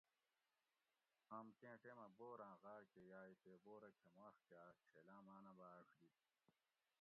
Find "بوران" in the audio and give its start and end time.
2.17-2.55